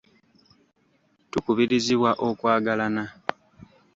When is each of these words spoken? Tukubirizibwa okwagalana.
Tukubirizibwa 1.31 2.11
okwagalana. 2.27 3.03